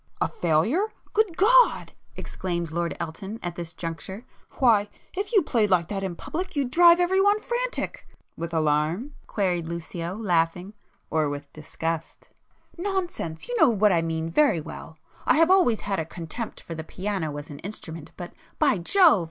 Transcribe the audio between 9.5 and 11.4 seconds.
Lucio, laughing—"Or